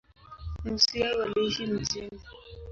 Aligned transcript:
Nusu 0.63 0.97
yao 0.97 1.19
waliishi 1.19 1.65
mjini. 1.67 2.21